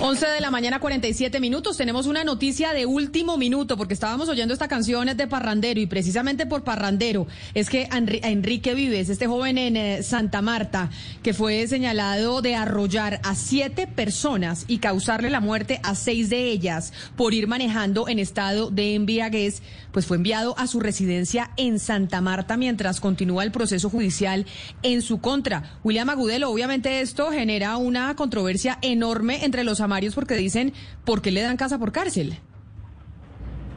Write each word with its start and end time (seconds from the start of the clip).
11 0.00 0.28
de 0.28 0.40
la 0.40 0.52
mañana, 0.52 0.78
47 0.78 1.40
minutos. 1.40 1.76
Tenemos 1.76 2.06
una 2.06 2.22
noticia 2.22 2.72
de 2.72 2.86
último 2.86 3.36
minuto 3.36 3.76
porque 3.76 3.94
estábamos 3.94 4.28
oyendo 4.28 4.54
esta 4.54 4.68
canción 4.68 5.08
de 5.16 5.26
Parrandero 5.26 5.80
y 5.80 5.86
precisamente 5.86 6.46
por 6.46 6.62
Parrandero 6.62 7.26
es 7.52 7.68
que 7.68 7.88
Enrique 7.92 8.74
Vives, 8.74 9.08
este 9.08 9.26
joven 9.26 9.58
en 9.58 9.76
eh, 9.76 10.04
Santa 10.04 10.40
Marta, 10.40 10.90
que 11.24 11.34
fue 11.34 11.66
señalado 11.66 12.42
de 12.42 12.54
arrollar 12.54 13.20
a 13.24 13.34
siete 13.34 13.88
personas 13.88 14.66
y 14.68 14.78
causarle 14.78 15.30
la 15.30 15.40
muerte 15.40 15.80
a 15.82 15.96
seis 15.96 16.30
de 16.30 16.44
ellas 16.44 16.92
por 17.16 17.34
ir 17.34 17.48
manejando 17.48 18.08
en 18.08 18.20
estado 18.20 18.70
de 18.70 18.94
embriaguez, 18.94 19.62
pues 19.90 20.06
fue 20.06 20.16
enviado 20.16 20.56
a 20.58 20.68
su 20.68 20.78
residencia 20.78 21.50
en 21.56 21.80
Santa 21.80 22.20
Marta 22.20 22.56
mientras 22.56 23.00
continúa 23.00 23.42
el 23.42 23.50
proceso 23.50 23.90
judicial 23.90 24.46
en 24.84 25.02
su 25.02 25.20
contra. 25.20 25.76
William 25.82 26.08
Agudelo, 26.08 26.50
obviamente 26.50 27.00
esto 27.00 27.32
genera 27.32 27.76
una 27.78 28.14
controversia 28.14 28.78
enorme 28.80 29.44
entre 29.44 29.64
los 29.64 29.80
Marios 29.88 30.14
porque 30.14 30.36
dicen, 30.36 30.72
¿por 31.04 31.22
qué 31.22 31.32
le 31.32 31.42
dan 31.42 31.56
casa 31.56 31.78
por 31.78 31.90
cárcel? 31.90 32.38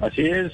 Así 0.02 0.22
es. 0.22 0.52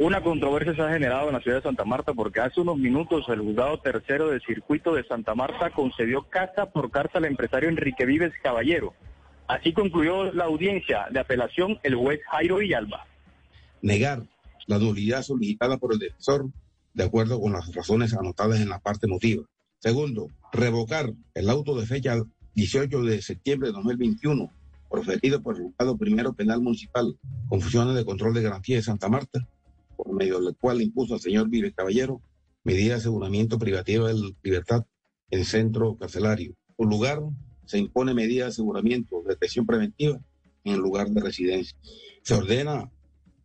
Una 0.00 0.22
controversia 0.22 0.74
se 0.74 0.82
ha 0.82 0.90
generado 0.90 1.26
en 1.26 1.34
la 1.34 1.40
ciudad 1.40 1.56
de 1.56 1.62
Santa 1.64 1.84
Marta 1.84 2.14
porque 2.14 2.38
hace 2.38 2.60
unos 2.60 2.78
minutos 2.78 3.24
el 3.28 3.40
juzgado 3.40 3.80
tercero 3.80 4.30
del 4.30 4.40
circuito 4.40 4.94
de 4.94 5.04
Santa 5.04 5.34
Marta 5.34 5.70
concedió 5.70 6.22
casa 6.28 6.66
por 6.66 6.92
cárcel 6.92 7.24
al 7.24 7.30
empresario 7.30 7.68
Enrique 7.68 8.06
Vives 8.06 8.32
Caballero. 8.40 8.94
Así 9.48 9.72
concluyó 9.72 10.32
la 10.32 10.44
audiencia 10.44 11.06
de 11.10 11.18
apelación 11.18 11.80
el 11.82 11.96
juez 11.96 12.20
Jairo 12.30 12.58
Villalba. 12.58 13.06
Negar 13.82 14.22
la 14.66 14.78
nulidad 14.78 15.22
solicitada 15.22 15.78
por 15.78 15.94
el 15.94 15.98
defensor 15.98 16.48
de 16.94 17.04
acuerdo 17.04 17.40
con 17.40 17.52
las 17.52 17.74
razones 17.74 18.14
anotadas 18.14 18.60
en 18.60 18.68
la 18.68 18.78
parte 18.78 19.08
motiva. 19.08 19.44
Segundo, 19.80 20.28
revocar 20.52 21.12
el 21.34 21.50
auto 21.50 21.78
de 21.78 21.86
fecha 21.86 22.16
18 22.54 23.02
de 23.02 23.22
septiembre 23.22 23.68
de 23.68 23.72
2021 23.74 24.50
proferido 24.88 25.42
por 25.42 25.56
el 25.56 25.62
juzgado 25.62 25.96
primero 25.96 26.32
penal 26.32 26.60
municipal 26.60 27.16
con 27.48 27.60
funciones 27.60 27.94
de 27.94 28.04
control 28.04 28.34
de 28.34 28.42
garantía 28.42 28.76
de 28.76 28.82
Santa 28.82 29.08
Marta, 29.08 29.46
por 29.96 30.12
medio 30.12 30.40
del 30.40 30.56
cual 30.56 30.80
impuso 30.80 31.14
al 31.14 31.20
señor 31.20 31.48
Vives 31.48 31.74
Caballero 31.74 32.22
medida 32.64 32.94
de 32.94 33.00
aseguramiento 33.00 33.58
privativa 33.58 34.08
de 34.08 34.34
libertad 34.42 34.84
en 35.30 35.44
centro 35.44 35.96
carcelario. 35.96 36.54
Por 36.76 36.88
lugar, 36.88 37.20
se 37.64 37.78
impone 37.78 38.14
medida 38.14 38.44
de 38.44 38.50
aseguramiento 38.50 39.22
de 39.22 39.30
detención 39.30 39.66
preventiva 39.66 40.18
en 40.64 40.74
el 40.74 40.80
lugar 40.80 41.08
de 41.08 41.20
residencia. 41.20 41.76
Se 42.22 42.34
ordena 42.34 42.90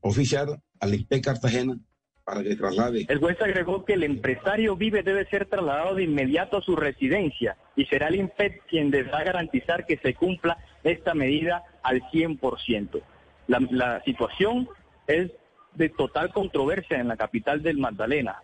oficiar 0.02 0.60
al 0.80 0.94
IPE 0.94 1.22
Cartagena 1.22 1.80
para 2.24 2.44
que 2.44 2.56
traslade. 2.56 3.06
El 3.10 3.20
juez 3.20 3.42
agregó 3.42 3.84
que 3.86 3.94
el 3.94 4.04
empresario 4.04 4.76
vive 4.76 5.04
debe 5.04 5.26
ser 5.30 5.46
trasladado 5.46 5.96
de 5.96 6.04
inmediato 6.04 6.58
a 6.58 6.62
su 6.62 6.76
residencia 6.76 7.58
y 7.76 7.86
será 7.86 8.08
el 8.08 8.16
INPED 8.16 8.54
quien 8.70 8.92
deberá 8.92 9.24
garantizar 9.24 9.86
que 9.86 9.98
se 9.98 10.14
cumpla 10.14 10.58
esta 10.84 11.14
medida 11.14 11.64
al 11.82 12.02
100%. 12.12 13.02
La, 13.48 13.60
la 13.72 14.04
situación 14.04 14.70
es 15.08 15.32
de 15.76 15.90
total 15.90 16.32
controversia 16.32 17.00
en 17.00 17.08
la 17.08 17.18
capital 17.18 17.62
del 17.62 17.78
Magdalena. 17.78 18.42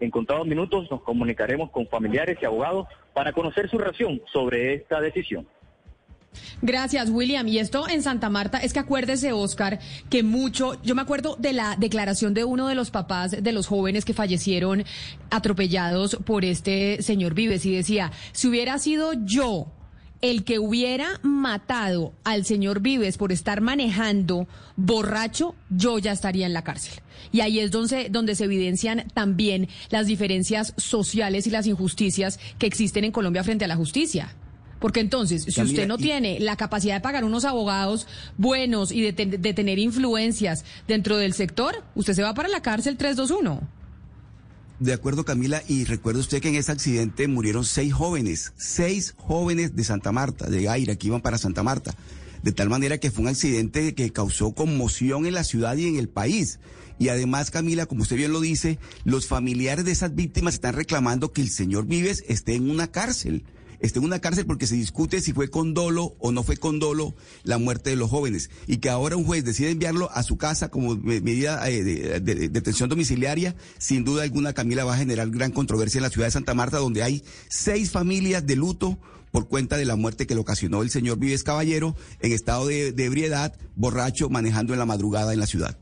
En 0.00 0.10
contados 0.10 0.46
minutos 0.46 0.90
nos 0.90 1.02
comunicaremos 1.02 1.70
con 1.70 1.86
familiares 1.86 2.38
y 2.40 2.44
abogados 2.44 2.88
para 3.12 3.32
conocer 3.32 3.70
su 3.70 3.78
reacción 3.78 4.20
sobre 4.32 4.74
esta 4.74 5.00
decisión. 5.00 5.46
Gracias, 6.62 7.10
William. 7.10 7.46
Y 7.46 7.58
esto 7.58 7.88
en 7.88 8.02
Santa 8.02 8.28
Marta, 8.28 8.58
es 8.58 8.72
que 8.72 8.80
acuérdese, 8.80 9.32
Oscar, 9.32 9.78
que 10.10 10.22
mucho, 10.22 10.80
yo 10.82 10.94
me 10.94 11.02
acuerdo 11.02 11.36
de 11.38 11.52
la 11.52 11.76
declaración 11.76 12.34
de 12.34 12.44
uno 12.44 12.66
de 12.66 12.74
los 12.74 12.90
papás 12.90 13.42
de 13.42 13.52
los 13.52 13.66
jóvenes 13.66 14.04
que 14.04 14.14
fallecieron 14.14 14.84
atropellados 15.30 16.16
por 16.24 16.44
este 16.44 17.02
señor 17.02 17.34
Vives 17.34 17.64
y 17.66 17.76
decía, 17.76 18.10
si 18.32 18.48
hubiera 18.48 18.78
sido 18.78 19.12
yo 19.24 19.68
el 20.24 20.42
que 20.44 20.58
hubiera 20.58 21.20
matado 21.22 22.14
al 22.24 22.46
señor 22.46 22.80
Vives 22.80 23.18
por 23.18 23.30
estar 23.30 23.60
manejando 23.60 24.48
borracho, 24.74 25.54
yo 25.68 25.98
ya 25.98 26.12
estaría 26.12 26.46
en 26.46 26.54
la 26.54 26.64
cárcel. 26.64 26.94
Y 27.30 27.42
ahí 27.42 27.60
es 27.60 27.70
donde, 27.70 28.08
donde 28.08 28.34
se 28.34 28.44
evidencian 28.44 29.06
también 29.12 29.68
las 29.90 30.06
diferencias 30.06 30.72
sociales 30.78 31.46
y 31.46 31.50
las 31.50 31.66
injusticias 31.66 32.40
que 32.58 32.66
existen 32.66 33.04
en 33.04 33.12
Colombia 33.12 33.44
frente 33.44 33.66
a 33.66 33.68
la 33.68 33.76
justicia. 33.76 34.34
Porque 34.80 35.00
entonces, 35.00 35.44
si 35.44 35.60
usted 35.60 35.86
no 35.86 35.98
tiene 35.98 36.40
la 36.40 36.56
capacidad 36.56 36.94
de 36.94 37.00
pagar 37.02 37.24
unos 37.24 37.44
abogados 37.44 38.06
buenos 38.38 38.92
y 38.92 39.02
de, 39.02 39.12
de 39.12 39.52
tener 39.52 39.78
influencias 39.78 40.64
dentro 40.88 41.18
del 41.18 41.34
sector, 41.34 41.84
usted 41.94 42.14
se 42.14 42.22
va 42.22 42.32
para 42.32 42.48
la 42.48 42.62
cárcel 42.62 42.96
321. 42.96 43.60
De 44.80 44.92
acuerdo, 44.92 45.24
Camila, 45.24 45.62
y 45.68 45.84
recuerde 45.84 46.20
usted 46.20 46.42
que 46.42 46.48
en 46.48 46.56
ese 46.56 46.72
accidente 46.72 47.28
murieron 47.28 47.64
seis 47.64 47.92
jóvenes, 47.92 48.52
seis 48.56 49.14
jóvenes 49.16 49.76
de 49.76 49.84
Santa 49.84 50.10
Marta, 50.10 50.50
de 50.50 50.62
Gaira, 50.64 50.96
que 50.96 51.06
iban 51.06 51.20
para 51.20 51.38
Santa 51.38 51.62
Marta. 51.62 51.94
De 52.42 52.52
tal 52.52 52.68
manera 52.68 52.98
que 52.98 53.10
fue 53.10 53.22
un 53.22 53.28
accidente 53.28 53.94
que 53.94 54.12
causó 54.12 54.52
conmoción 54.52 55.26
en 55.26 55.34
la 55.34 55.44
ciudad 55.44 55.76
y 55.76 55.86
en 55.86 55.96
el 55.96 56.08
país. 56.08 56.58
Y 56.98 57.08
además, 57.08 57.50
Camila, 57.50 57.86
como 57.86 58.02
usted 58.02 58.16
bien 58.16 58.32
lo 58.32 58.40
dice, 58.40 58.78
los 59.04 59.26
familiares 59.26 59.84
de 59.84 59.92
esas 59.92 60.14
víctimas 60.14 60.54
están 60.54 60.74
reclamando 60.74 61.32
que 61.32 61.40
el 61.40 61.50
señor 61.50 61.86
Vives 61.86 62.24
esté 62.28 62.54
en 62.54 62.68
una 62.68 62.88
cárcel 62.88 63.44
esté 63.84 63.98
en 63.98 64.04
una 64.04 64.20
cárcel 64.20 64.46
porque 64.46 64.66
se 64.66 64.74
discute 64.74 65.20
si 65.20 65.32
fue 65.32 65.48
con 65.50 65.74
dolo 65.74 66.16
o 66.18 66.32
no 66.32 66.42
fue 66.42 66.56
con 66.56 66.78
dolo 66.78 67.14
la 67.42 67.58
muerte 67.58 67.90
de 67.90 67.96
los 67.96 68.10
jóvenes 68.10 68.50
y 68.66 68.78
que 68.78 68.88
ahora 68.88 69.16
un 69.16 69.24
juez 69.24 69.44
decide 69.44 69.70
enviarlo 69.70 70.10
a 70.12 70.22
su 70.22 70.36
casa 70.36 70.70
como 70.70 70.96
medida 70.96 71.68
eh, 71.68 71.82
de, 71.82 72.20
detención 72.48 72.88
domiciliaria, 72.88 73.54
sin 73.78 74.04
duda 74.04 74.22
alguna 74.22 74.52
Camila 74.52 74.84
va 74.84 74.94
a 74.94 74.98
generar 74.98 75.30
gran 75.30 75.52
controversia 75.52 75.98
en 75.98 76.04
la 76.04 76.10
ciudad 76.10 76.26
de 76.26 76.32
Santa 76.32 76.54
Marta 76.54 76.78
donde 76.78 77.02
hay 77.02 77.22
seis 77.48 77.90
familias 77.90 78.46
de 78.46 78.56
luto 78.56 78.98
por 79.30 79.48
cuenta 79.48 79.76
de 79.76 79.84
la 79.84 79.96
muerte 79.96 80.26
que 80.26 80.34
le 80.34 80.40
ocasionó 80.40 80.82
el 80.82 80.90
señor 80.90 81.18
Vives 81.18 81.42
Caballero 81.42 81.96
en 82.20 82.32
estado 82.32 82.68
de, 82.68 82.92
de 82.92 83.04
ebriedad, 83.04 83.54
borracho, 83.74 84.30
manejando 84.30 84.72
en 84.72 84.78
la 84.78 84.86
madrugada 84.86 85.32
en 85.32 85.40
la 85.40 85.46
ciudad. 85.46 85.76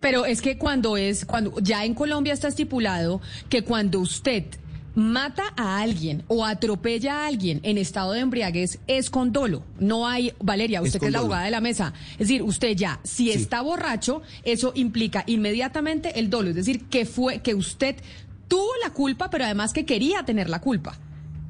Pero 0.00 0.24
es 0.24 0.40
que 0.40 0.56
cuando 0.58 0.96
es, 0.96 1.24
cuando 1.24 1.58
ya 1.60 1.84
en 1.84 1.94
Colombia 1.94 2.32
está 2.32 2.48
estipulado 2.48 3.20
que 3.48 3.62
cuando 3.62 4.00
usted 4.00 4.44
mata 4.96 5.52
a 5.56 5.78
alguien 5.80 6.24
o 6.26 6.44
atropella 6.44 7.22
a 7.22 7.26
alguien 7.26 7.60
en 7.62 7.78
estado 7.78 8.12
de 8.12 8.20
embriaguez 8.20 8.80
es 8.86 9.10
con 9.10 9.30
dolo. 9.30 9.62
No 9.78 10.08
hay, 10.08 10.32
Valeria, 10.40 10.82
usted 10.82 10.98
que 10.98 11.06
es 11.06 11.12
la 11.12 11.18
abogada 11.18 11.44
de 11.44 11.50
la 11.50 11.60
mesa. 11.60 11.92
Es 12.12 12.28
decir, 12.28 12.42
usted 12.42 12.74
ya, 12.74 12.98
si 13.04 13.30
está 13.30 13.60
borracho, 13.60 14.22
eso 14.42 14.72
implica 14.74 15.22
inmediatamente 15.26 16.18
el 16.18 16.30
dolo. 16.30 16.48
Es 16.48 16.56
decir, 16.56 16.86
que 16.86 17.04
fue, 17.04 17.40
que 17.40 17.54
usted 17.54 17.96
tuvo 18.48 18.70
la 18.82 18.90
culpa, 18.90 19.28
pero 19.30 19.44
además 19.44 19.74
que 19.74 19.84
quería 19.84 20.24
tener 20.24 20.48
la 20.48 20.60
culpa. 20.60 20.98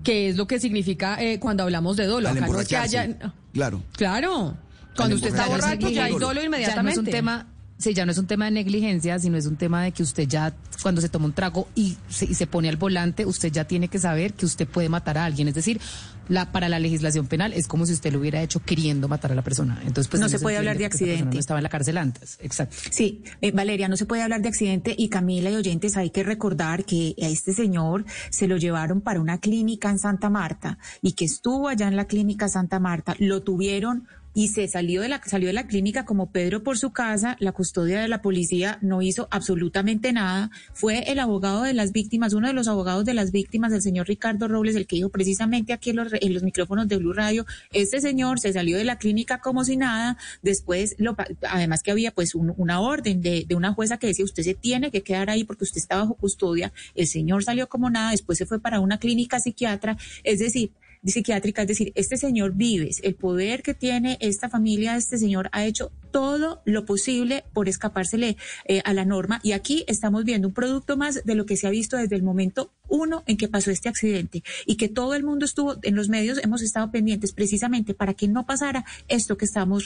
Que 0.03 0.29
es 0.29 0.37
lo 0.37 0.47
que 0.47 0.59
significa 0.59 1.23
eh, 1.23 1.39
cuando 1.39 1.63
hablamos 1.63 1.97
de 1.97 2.07
dolo. 2.07 2.29
Acá 2.29 2.47
no 2.49 2.61
es 2.61 2.69
que 2.69 2.77
haya. 2.77 3.17
Claro. 3.53 3.83
Claro. 3.93 4.57
Cuando 4.97 5.15
usted 5.15 5.29
está 5.29 5.47
borracho, 5.47 5.89
ya 5.89 6.05
hay 6.05 6.19
dolo 6.19 6.43
inmediatamente. 6.43 7.01
es 7.01 7.07
un 7.07 7.13
tema 7.13 7.47
Sí, 7.79 7.93
ya 7.93 8.07
no 8.07 8.13
es 8.13 8.19
un 8.19 8.27
tema 8.27 8.47
de 8.47 8.53
negligencia, 8.53 9.19
sino 9.19 9.37
es 9.37 9.47
un 9.47 9.57
tema 9.57 9.83
de 9.83 9.93
que 9.93 10.03
usted 10.03 10.27
ya, 10.27 10.55
cuando 10.83 11.01
se 11.01 11.09
toma 11.09 11.27
un 11.27 11.33
trago 11.33 11.69
y 11.75 11.97
se, 12.09 12.35
se, 12.35 12.47
pone 12.47 12.69
al 12.69 12.77
volante, 12.77 13.27
usted 13.27 13.53
ya 13.53 13.65
tiene 13.65 13.89
que 13.89 13.99
saber 13.99 14.33
que 14.33 14.47
usted 14.47 14.67
puede 14.67 14.89
matar 14.89 15.19
a 15.19 15.27
alguien. 15.27 15.49
Es 15.49 15.55
decir, 15.55 15.81
la, 16.29 16.53
para 16.53 16.69
la 16.69 16.79
legislación 16.79 17.27
penal 17.27 17.53
es 17.53 17.67
como 17.67 17.87
si 17.87 17.93
usted 17.93 18.13
lo 18.13 18.19
hubiera 18.19 18.43
hecho 18.43 18.61
queriendo 18.61 19.09
matar 19.09 19.33
a 19.33 19.35
la 19.35 19.43
persona. 19.43 19.79
Entonces, 19.85 20.09
pues 20.09 20.21
no 20.21 20.29
se 20.29 20.39
puede 20.39 20.57
hablar 20.57 20.79
de 20.79 20.87
accidente. 20.87 21.35
No 21.35 21.41
estaba 21.41 21.61
en 21.61 21.65
la 21.65 21.69
cárcel 21.69 21.99
antes. 21.99 22.39
Exacto. 22.41 22.77
Sí, 22.91 23.23
eh, 23.41 23.53
Valeria, 23.53 23.89
no 23.89 23.97
se 23.97 24.07
puede 24.07 24.23
hablar 24.23 24.43
de 24.43 24.49
accidente 24.49 24.95
y 24.97 25.09
Camila 25.09 25.51
y 25.51 25.55
oyentes, 25.55 25.97
hay 25.97 26.11
que 26.11 26.23
recordar 26.23 26.85
que 26.85 27.15
a 27.23 27.27
este 27.27 27.53
señor 27.53 28.05
se 28.31 28.49
lo 28.49 28.57
llevaron 28.57 29.01
para 29.01 29.21
una 29.21 29.39
clínica 29.39 29.91
en 29.91 29.99
Santa 29.99 30.31
Marta 30.31 30.79
y 31.03 31.13
que 31.13 31.25
estuvo 31.25 31.69
allá 31.69 31.89
en 31.89 31.97
la 31.97 32.07
clínica 32.07 32.49
Santa 32.49 32.81
Marta, 32.81 33.15
lo 33.19 33.43
tuvieron 33.43 34.09
y 34.37 34.49
se 34.49 34.69
salió 34.69 35.01
de 35.01 35.09
la 35.09 35.23
salió 35.25 35.47
de 35.47 35.55
la 35.55 35.67
clínica 35.67 36.05
como 36.05 36.31
Pedro 36.31 36.63
por 36.63 36.77
su 36.77 36.93
casa, 36.93 37.39
la 37.41 37.53
custodia 37.53 38.03
de 38.03 38.07
la 38.07 38.21
policía 38.21 38.79
no 38.83 39.01
hizo 39.01 39.29
absolutamente 39.31 40.13
nada, 40.13 40.51
fue 40.75 41.11
el 41.11 41.21
abogado 41.21 41.63
de 41.63 41.73
las 41.73 41.91
víctimas, 41.91 42.35
uno 42.35 42.47
de 42.47 42.53
los 42.53 42.69
abogados 42.69 43.07
de 43.07 43.15
las 43.15 43.33
víctimas, 43.33 43.73
el 43.73 43.81
señor 43.81 44.09
Ricardo 44.09 44.47
Robles, 44.47 44.77
el 44.77 44.87
que 44.87 44.97
dijo 44.97 45.09
precisamente 45.09 45.73
aquí 45.73 45.89
en 45.89 45.97
los, 45.97 46.13
en 46.13 46.35
los 46.35 46.43
micrófonos 46.43 46.87
de 46.87 46.99
Blue 46.99 47.15
Radio, 47.15 47.47
este 47.73 48.03
señor 48.03 48.39
se 48.39 48.53
salió 48.53 48.77
de 48.77 48.85
la 48.85 48.99
clínica 48.99 49.39
como 49.39 49.65
si 49.65 49.79
nada, 49.79 50.19
después 50.43 50.97
lo, 50.99 51.17
además 51.49 51.83
que 51.83 51.93
había 51.93 52.11
pues 52.11 52.35
una 52.35 52.81
orden 52.81 53.23
de, 53.23 53.47
de 53.49 53.55
una 53.55 53.73
jueza 53.73 53.97
que 53.97 54.09
decía 54.09 54.27
usted 54.27 54.43
se 54.43 54.53
tiene 54.53 54.91
que 54.91 55.03
quedar 55.03 55.31
ahí 55.31 55.45
porque 55.45 55.65
usted 55.65 55.79
está 55.79 55.97
bajo 55.97 56.13
custodia, 56.13 56.75
el 56.95 57.07
señor 57.07 57.43
salió 57.43 57.71
como 57.71 57.89
nada, 57.89 58.11
después 58.11 58.37
se 58.37 58.45
fue 58.45 58.61
para 58.61 58.81
una 58.81 58.99
clínica 58.99 59.41
psiquiatra, 59.41 59.97
es 60.25 60.41
decir, 60.41 60.73
psiquiátrica, 61.05 61.63
es 61.63 61.69
decir, 61.69 61.93
este 61.95 62.17
señor 62.17 62.55
Vives, 62.55 63.01
el 63.03 63.15
poder 63.15 63.63
que 63.63 63.75
tiene 63.75 64.19
esta 64.21 64.49
familia, 64.49 64.97
este 64.97 65.19
señor 65.19 65.49
ha 65.53 65.65
hecho 65.65 65.93
todo 66.11 66.63
lo 66.65 66.85
posible 66.85 67.45
por 67.53 67.69
escapársele 67.69 68.37
eh, 68.65 68.83
a 68.85 68.93
la 68.93 69.05
norma 69.05 69.41
y 69.43 69.53
aquí 69.53 69.85
estamos 69.87 70.25
viendo 70.25 70.49
un 70.49 70.55
producto 70.55 70.97
más 70.97 71.25
de 71.25 71.35
lo 71.35 71.47
que 71.47 71.57
se 71.57 71.67
ha 71.67 71.71
visto 71.71 71.97
desde 71.97 72.17
el 72.17 72.23
momento 72.23 72.73
uno 72.89 73.23
en 73.27 73.37
que 73.37 73.49
pasó 73.49 73.71
este 73.71 73.89
accidente 73.89 74.43
y 74.65 74.77
que 74.77 74.89
todo 74.89 75.15
el 75.15 75.25
mundo 75.25 75.45
estuvo 75.45 75.77
en 75.83 75.95
los 75.95 76.09
medios, 76.09 76.39
hemos 76.43 76.63
estado 76.63 76.91
pendientes 76.91 77.33
precisamente 77.33 77.95
para 77.95 78.15
que 78.15 78.29
no 78.29 78.47
pasara 78.47 78.85
esto 79.09 79.37
que 79.37 79.45
estamos 79.45 79.85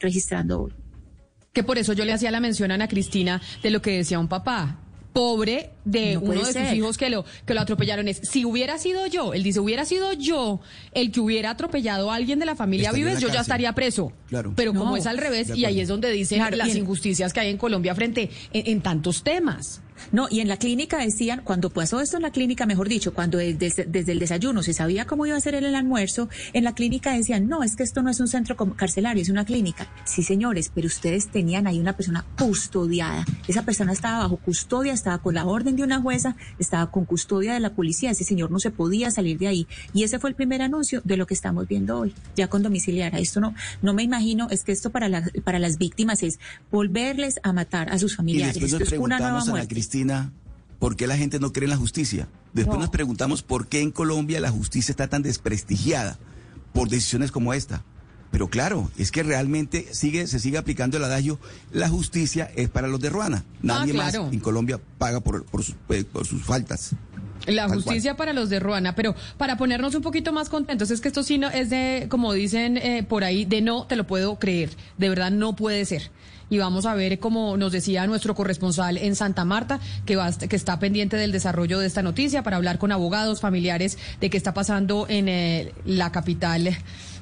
registrando 0.00 0.62
hoy. 0.62 0.72
Que 1.52 1.64
por 1.64 1.78
eso 1.78 1.92
yo 1.92 2.04
le 2.04 2.12
hacía 2.12 2.30
la 2.30 2.40
mención 2.40 2.70
a 2.70 2.74
Ana 2.74 2.88
Cristina 2.88 3.40
de 3.62 3.70
lo 3.70 3.82
que 3.82 3.96
decía 3.96 4.18
un 4.18 4.28
papá 4.28 4.89
pobre 5.12 5.70
de 5.84 6.14
No 6.14 6.20
uno 6.20 6.44
de 6.44 6.52
sus 6.52 6.72
hijos 6.72 6.98
que 6.98 7.10
lo, 7.10 7.24
que 7.46 7.54
lo 7.54 7.60
atropellaron. 7.60 8.08
Es, 8.08 8.20
si 8.22 8.44
hubiera 8.44 8.78
sido 8.78 9.06
yo, 9.06 9.34
él 9.34 9.42
dice, 9.42 9.60
hubiera 9.60 9.84
sido 9.84 10.12
yo 10.12 10.60
el 10.92 11.10
que 11.10 11.20
hubiera 11.20 11.50
atropellado 11.50 12.10
a 12.10 12.14
alguien 12.14 12.38
de 12.38 12.46
la 12.46 12.56
familia 12.56 12.88
Estaría 12.88 13.06
Vives, 13.06 13.22
la 13.22 13.28
yo 13.28 13.34
ya 13.34 13.40
estaría 13.40 13.72
preso. 13.74 14.12
Claro. 14.28 14.52
Pero 14.56 14.74
como 14.74 14.96
es 14.96 15.06
al 15.06 15.18
revés, 15.18 15.50
y 15.54 15.64
ahí 15.64 15.80
es 15.80 15.88
donde 15.88 16.10
dicen 16.10 16.38
Claro, 16.38 16.56
las 16.56 16.74
injusticias 16.74 17.32
que 17.32 17.40
hay 17.40 17.50
en 17.50 17.56
Colombia 17.56 17.94
frente 17.94 18.30
en, 18.52 18.66
en 18.66 18.80
tantos 18.80 19.22
temas. 19.22 19.82
No, 20.12 20.28
y 20.30 20.40
en 20.40 20.48
la 20.48 20.56
clínica 20.56 20.98
decían, 20.98 21.42
cuando 21.44 21.70
pasó 21.70 22.00
esto 22.00 22.16
en 22.16 22.22
la 22.22 22.30
clínica, 22.30 22.66
mejor 22.66 22.88
dicho, 22.88 23.12
cuando 23.14 23.38
desde, 23.38 23.84
desde 23.86 24.12
el 24.12 24.18
desayuno 24.18 24.62
se 24.62 24.72
sabía 24.72 25.06
cómo 25.06 25.26
iba 25.26 25.36
a 25.36 25.40
ser 25.40 25.54
el 25.54 25.74
almuerzo, 25.74 26.28
en 26.52 26.64
la 26.64 26.74
clínica 26.74 27.12
decían, 27.12 27.48
no, 27.48 27.62
es 27.62 27.76
que 27.76 27.82
esto 27.82 28.02
no 28.02 28.10
es 28.10 28.20
un 28.20 28.28
centro 28.28 28.56
carcelario, 28.56 29.22
es 29.22 29.28
una 29.28 29.44
clínica. 29.44 29.88
Sí, 30.04 30.22
señores, 30.22 30.70
pero 30.74 30.86
ustedes 30.86 31.28
tenían 31.28 31.66
ahí 31.66 31.78
una 31.80 31.96
persona 31.96 32.24
custodiada. 32.38 33.24
Esa 33.48 33.64
persona 33.64 33.92
estaba 33.92 34.18
bajo 34.20 34.36
custodia, 34.36 34.92
estaba 34.92 35.18
con 35.18 35.34
la 35.34 35.44
orden 35.46 35.76
de 35.76 35.82
una 35.82 36.00
jueza, 36.00 36.36
estaba 36.58 36.90
con 36.90 37.04
custodia 37.04 37.54
de 37.54 37.60
la 37.60 37.70
policía. 37.74 38.10
Ese 38.10 38.24
señor 38.24 38.50
no 38.50 38.58
se 38.58 38.70
podía 38.70 39.10
salir 39.10 39.38
de 39.38 39.46
ahí. 39.48 39.66
Y 39.92 40.04
ese 40.04 40.18
fue 40.18 40.30
el 40.30 40.36
primer 40.36 40.62
anuncio 40.62 41.00
de 41.04 41.16
lo 41.16 41.26
que 41.26 41.34
estamos 41.34 41.66
viendo 41.68 41.98
hoy, 41.98 42.14
ya 42.36 42.48
con 42.48 42.62
domiciliaria. 42.62 43.18
Esto 43.18 43.40
no, 43.40 43.54
no 43.82 43.94
me 43.94 44.02
imagino, 44.02 44.48
es 44.50 44.64
que 44.64 44.72
esto 44.72 44.90
para, 44.90 45.08
la- 45.08 45.28
para 45.44 45.58
las 45.58 45.78
víctimas 45.78 46.22
es 46.22 46.38
volverles 46.70 47.40
a 47.42 47.52
matar 47.52 47.90
a 47.90 47.98
sus 47.98 48.16
familiares. 48.16 48.56
Esto 48.64 48.76
es 48.84 48.90
una 49.04 49.18
nueva 49.18 49.38
muerte. 49.50 49.74
Cristina 49.90 50.32
por 50.78 50.94
qué 50.96 51.06
la 51.08 51.16
gente 51.16 51.40
no 51.40 51.52
cree 51.52 51.64
en 51.64 51.70
la 51.70 51.76
justicia. 51.76 52.28
Después 52.52 52.76
No. 52.78 52.82
nos 52.84 52.90
preguntamos 52.90 53.42
por 53.42 53.66
qué 53.66 53.80
en 53.80 53.90
Colombia 53.90 54.40
la 54.40 54.50
justicia 54.50 54.92
está 54.92 55.08
tan 55.08 55.22
desprestigiada 55.22 56.16
por 56.72 56.88
decisiones 56.88 57.32
como 57.32 57.52
esta. 57.52 57.82
Pero 58.30 58.48
claro, 58.48 58.88
es 58.96 59.10
que 59.10 59.24
realmente 59.24 59.88
sigue, 59.92 60.28
se 60.28 60.38
sigue 60.38 60.58
aplicando 60.58 60.96
el 60.96 61.02
adagio, 61.04 61.40
la 61.72 61.88
justicia 61.88 62.50
es 62.54 62.68
para 62.70 62.86
los 62.86 63.00
de 63.00 63.10
Ruana. 63.10 63.44
Nadie 63.62 63.92
claro. 63.92 64.24
más 64.24 64.32
en 64.32 64.38
Colombia 64.38 64.80
paga 65.00 65.20
por, 65.20 65.44
por 65.46 65.64
sus, 65.64 65.74
eh, 65.88 66.04
por 66.04 66.26
sus 66.26 66.44
faltas. 66.44 66.94
La 67.46 67.68
justicia 67.68 68.16
para 68.16 68.34
los 68.34 68.50
de 68.50 68.60
Ruana, 68.60 68.94
pero 68.94 69.14
para 69.38 69.56
ponernos 69.56 69.94
un 69.94 70.02
poquito 70.02 70.30
más 70.30 70.50
contentos, 70.50 70.90
es 70.90 71.00
que 71.00 71.08
esto 71.08 71.22
sí 71.22 71.38
no, 71.38 71.48
es 71.48 71.70
de, 71.70 72.06
como 72.10 72.34
dicen 72.34 72.76
eh, 72.76 73.02
por 73.02 73.24
ahí, 73.24 73.46
de 73.46 73.62
no 73.62 73.86
te 73.86 73.96
lo 73.96 74.06
puedo 74.06 74.38
creer, 74.38 74.70
de 74.98 75.08
verdad 75.08 75.30
no 75.30 75.56
puede 75.56 75.84
ser. 75.86 76.10
Y 76.50 76.58
vamos 76.58 76.84
a 76.84 76.94
ver, 76.94 77.18
como 77.18 77.56
nos 77.56 77.72
decía 77.72 78.06
nuestro 78.06 78.34
corresponsal 78.34 78.98
en 78.98 79.16
Santa 79.16 79.44
Marta, 79.44 79.80
que, 80.04 80.16
va, 80.16 80.30
que 80.32 80.56
está 80.56 80.78
pendiente 80.78 81.16
del 81.16 81.32
desarrollo 81.32 81.78
de 81.78 81.86
esta 81.86 82.02
noticia 82.02 82.42
para 82.42 82.56
hablar 82.56 82.78
con 82.78 82.92
abogados, 82.92 83.40
familiares 83.40 83.96
de 84.20 84.28
qué 84.28 84.36
está 84.36 84.52
pasando 84.52 85.06
en 85.08 85.28
eh, 85.28 85.72
la 85.86 86.12
capital 86.12 86.76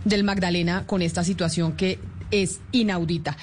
del 0.04 0.24
Magdalena 0.24 0.84
con 0.86 1.02
esta 1.02 1.22
situación 1.22 1.74
que 1.74 2.00
es 2.30 2.60
inaudita. 2.72 3.36